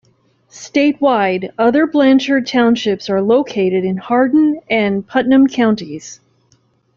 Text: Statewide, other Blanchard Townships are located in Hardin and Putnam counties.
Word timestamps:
Statewide, 0.49 1.51
other 1.59 1.85
Blanchard 1.85 2.47
Townships 2.47 3.07
are 3.07 3.21
located 3.21 3.83
in 3.85 3.97
Hardin 3.97 4.59
and 4.67 5.05
Putnam 5.07 5.45
counties. 5.45 6.19